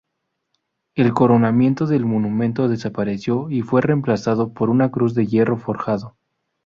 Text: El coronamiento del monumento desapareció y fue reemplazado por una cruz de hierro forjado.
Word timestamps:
El 0.95 1.13
coronamiento 1.13 1.85
del 1.85 2.07
monumento 2.07 2.67
desapareció 2.67 3.51
y 3.51 3.61
fue 3.61 3.81
reemplazado 3.81 4.51
por 4.51 4.71
una 4.71 4.89
cruz 4.89 5.13
de 5.13 5.27
hierro 5.27 5.57
forjado. 5.57 6.15